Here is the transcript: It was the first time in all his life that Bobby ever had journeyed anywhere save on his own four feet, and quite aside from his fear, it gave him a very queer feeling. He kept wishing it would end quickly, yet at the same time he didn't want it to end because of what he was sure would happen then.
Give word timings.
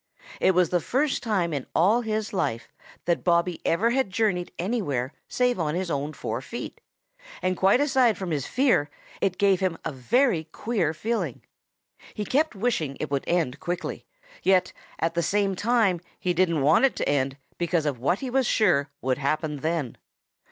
It 0.39 0.55
was 0.55 0.69
the 0.71 0.79
first 0.79 1.21
time 1.21 1.53
in 1.53 1.67
all 1.75 2.01
his 2.01 2.33
life 2.33 2.69
that 3.05 3.23
Bobby 3.23 3.61
ever 3.63 3.91
had 3.91 4.09
journeyed 4.09 4.51
anywhere 4.57 5.13
save 5.27 5.59
on 5.59 5.75
his 5.75 5.91
own 5.91 6.11
four 6.13 6.41
feet, 6.41 6.81
and 7.39 7.55
quite 7.55 7.79
aside 7.79 8.17
from 8.17 8.31
his 8.31 8.47
fear, 8.47 8.89
it 9.21 9.37
gave 9.37 9.59
him 9.59 9.77
a 9.85 9.91
very 9.91 10.45
queer 10.45 10.95
feeling. 10.95 11.43
He 12.15 12.25
kept 12.25 12.55
wishing 12.55 12.97
it 12.99 13.11
would 13.11 13.25
end 13.27 13.59
quickly, 13.59 14.07
yet 14.41 14.73
at 14.97 15.13
the 15.13 15.21
same 15.21 15.55
time 15.55 16.01
he 16.19 16.33
didn't 16.33 16.61
want 16.63 16.85
it 16.85 16.95
to 16.95 17.07
end 17.07 17.37
because 17.59 17.85
of 17.85 17.99
what 17.99 18.21
he 18.21 18.29
was 18.31 18.47
sure 18.47 18.89
would 19.01 19.19
happen 19.19 19.57
then. 19.57 19.97